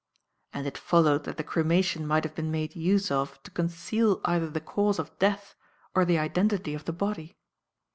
[0.51, 4.49] And it followed that the cremation might have been made use of to conceal either
[4.49, 5.53] the cause of death
[5.93, 7.37] or the identity of the body.